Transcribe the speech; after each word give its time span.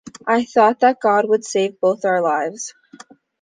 I 0.25 0.45
thought 0.45 0.79
that 0.79 0.99
God 0.99 1.29
would 1.29 1.45
save 1.45 1.79
both 1.79 2.05
our 2.05 2.23
lives. 2.23 2.73